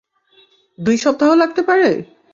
দুই 0.77 0.97
সপ্তাহ 0.97 1.29
লাগতে 1.41 1.61
পারে? 1.63 1.89